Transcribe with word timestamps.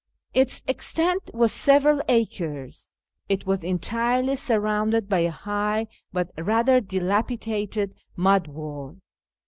Its 0.33 0.63
extent 0.67 1.29
was 1.31 1.51
several 1.51 2.01
acres. 2.09 2.95
It 3.29 3.45
was 3.45 3.63
entirely 3.63 4.35
surrounded 4.35 5.07
by 5.07 5.19
a 5.19 5.29
high 5.29 5.85
but 6.11 6.31
rather 6.39 6.81
dilapidated 6.81 7.93
mud 8.17 8.47
wall. 8.47 8.95